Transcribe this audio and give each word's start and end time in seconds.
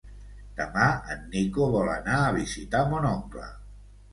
Demà 0.59 0.85
en 1.15 1.21
Nico 1.35 1.67
vol 1.75 1.91
anar 1.99 2.17
a 2.23 2.35
visitar 2.39 2.85
mon 2.95 3.07
oncle. 3.15 3.47